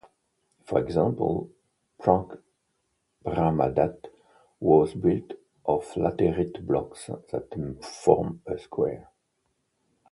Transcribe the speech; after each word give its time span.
For 0.65 0.83
example, 0.83 1.51
Prang 1.99 2.31
Brahmadat 3.23 4.07
was 4.59 4.95
built 4.95 5.33
of 5.63 5.83
laterite 5.93 6.65
blocks 6.65 7.05
that 7.29 7.77
form 7.83 8.41
a 8.47 8.57
square. 8.57 9.11